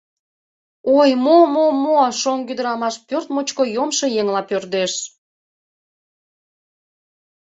[0.99, 4.93] Ой, мо-мо-мо...— шоҥго ӱдырамаш пӧрт мучко йомшо еҥла пӧрдеш.